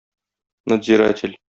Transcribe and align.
Надзиратель. 0.73 1.35